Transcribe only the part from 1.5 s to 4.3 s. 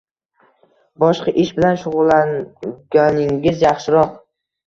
bilan shug’ullanganingiz yaxshiroq